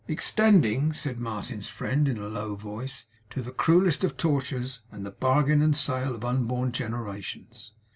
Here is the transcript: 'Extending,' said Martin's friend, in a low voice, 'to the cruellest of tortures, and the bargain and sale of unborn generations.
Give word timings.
'Extending,' 0.07 0.93
said 0.93 1.19
Martin's 1.19 1.69
friend, 1.69 2.07
in 2.07 2.17
a 2.17 2.27
low 2.27 2.55
voice, 2.55 3.05
'to 3.29 3.43
the 3.43 3.51
cruellest 3.51 4.03
of 4.03 4.17
tortures, 4.17 4.79
and 4.91 5.05
the 5.05 5.11
bargain 5.11 5.61
and 5.61 5.77
sale 5.77 6.15
of 6.15 6.25
unborn 6.25 6.71
generations. 6.71 7.73